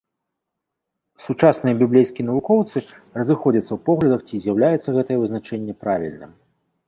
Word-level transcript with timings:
Сучасныя 1.25 1.75
біблейскія 1.81 2.25
навукоўцы 2.29 2.83
разыходзяцца 3.19 3.67
ў 3.73 3.79
поглядах, 3.89 4.21
ці 4.27 4.35
з'яўляецца 4.45 4.89
гэтае 4.99 5.17
вызначэнне 5.25 5.73
правільным. 5.85 6.31